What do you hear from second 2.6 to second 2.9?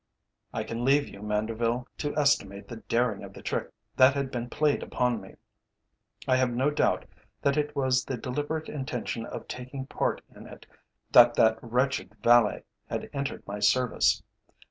the